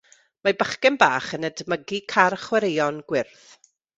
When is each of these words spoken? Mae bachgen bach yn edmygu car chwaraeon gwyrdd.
Mae 0.45 0.53
bachgen 0.61 0.95
bach 1.03 1.27
yn 1.39 1.45
edmygu 1.51 2.01
car 2.15 2.37
chwaraeon 2.47 3.01
gwyrdd. 3.13 3.57